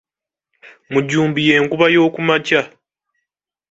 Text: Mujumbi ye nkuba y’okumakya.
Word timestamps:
Mujumbi 0.91 1.41
ye 1.49 1.55
nkuba 1.63 1.85
y’okumakya. 1.95 2.61